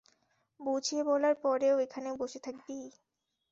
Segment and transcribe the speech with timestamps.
[0.59, 2.79] বুঝিয়ে বলার পরেও এখানে বসে থাকবি?